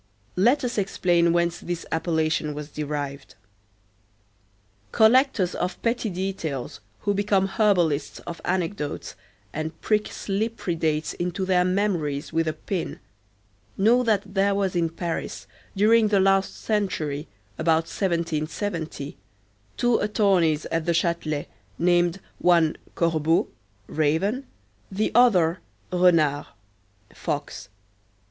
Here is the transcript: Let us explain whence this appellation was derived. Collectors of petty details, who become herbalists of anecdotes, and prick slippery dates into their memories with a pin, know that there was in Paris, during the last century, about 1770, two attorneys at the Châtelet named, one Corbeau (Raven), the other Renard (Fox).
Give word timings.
Let 0.35 0.63
us 0.63 0.79
explain 0.79 1.31
whence 1.31 1.59
this 1.59 1.85
appellation 1.91 2.55
was 2.55 2.71
derived. 2.71 3.35
Collectors 4.91 5.53
of 5.53 5.79
petty 5.83 6.09
details, 6.09 6.79
who 7.01 7.13
become 7.13 7.45
herbalists 7.45 8.17
of 8.21 8.41
anecdotes, 8.43 9.13
and 9.53 9.79
prick 9.81 10.07
slippery 10.07 10.73
dates 10.73 11.13
into 11.13 11.45
their 11.45 11.63
memories 11.63 12.33
with 12.33 12.47
a 12.47 12.53
pin, 12.53 12.99
know 13.77 14.01
that 14.01 14.23
there 14.33 14.55
was 14.55 14.75
in 14.75 14.89
Paris, 14.89 15.45
during 15.75 16.07
the 16.07 16.19
last 16.19 16.55
century, 16.59 17.27
about 17.59 17.83
1770, 17.85 19.17
two 19.77 19.97
attorneys 19.99 20.65
at 20.71 20.87
the 20.87 20.93
Châtelet 20.93 21.45
named, 21.77 22.19
one 22.39 22.75
Corbeau 22.95 23.49
(Raven), 23.85 24.47
the 24.91 25.11
other 25.13 25.59
Renard 25.93 26.47
(Fox). 27.13 27.69